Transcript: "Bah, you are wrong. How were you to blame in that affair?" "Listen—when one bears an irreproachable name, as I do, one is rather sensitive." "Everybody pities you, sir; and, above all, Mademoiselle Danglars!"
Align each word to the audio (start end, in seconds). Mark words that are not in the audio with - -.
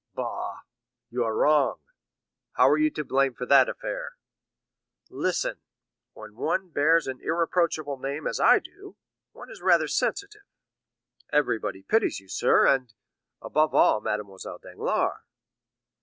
"Bah, 0.15 0.61
you 1.11 1.23
are 1.23 1.35
wrong. 1.35 1.77
How 2.53 2.69
were 2.69 2.77
you 2.79 2.89
to 2.89 3.03
blame 3.05 3.35
in 3.39 3.47
that 3.49 3.69
affair?" 3.69 4.17
"Listen—when 5.11 6.33
one 6.35 6.69
bears 6.69 7.05
an 7.05 7.19
irreproachable 7.21 7.99
name, 7.99 8.25
as 8.25 8.39
I 8.39 8.57
do, 8.57 8.97
one 9.31 9.51
is 9.51 9.61
rather 9.61 9.87
sensitive." 9.87 10.47
"Everybody 11.31 11.83
pities 11.83 12.19
you, 12.19 12.29
sir; 12.29 12.65
and, 12.65 12.91
above 13.43 13.75
all, 13.75 14.01
Mademoiselle 14.01 14.57
Danglars!" 14.57 15.19